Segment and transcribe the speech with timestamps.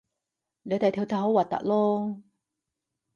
[0.63, 2.23] 你哋跳得好核突囉